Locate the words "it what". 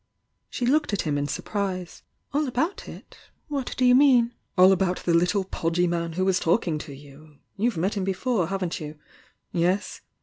2.89-3.75